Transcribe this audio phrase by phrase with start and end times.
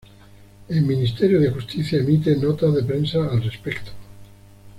[0.67, 3.91] En Ministerio de Justicia emite nota de prensa al respecto.